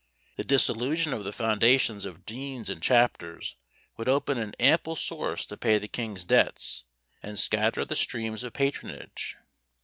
[0.35, 3.55] The dissolution of the foundations of deans and chapters
[3.99, 6.85] would open an ample source to pay the king's debts,
[7.21, 9.37] and scatter the streams of patronage.